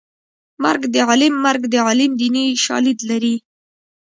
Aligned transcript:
مرګ 0.63 0.81
د 0.93 0.95
عالم 1.07 1.33
مرګ 1.45 1.61
د 1.69 1.75
عالم 1.87 2.11
دیني 2.21 2.45
شالید 2.65 2.99
لري 3.09 3.35